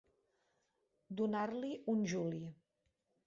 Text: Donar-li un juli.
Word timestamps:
Donar-li 1.19 1.71
un 1.95 2.01
juli. 2.13 2.41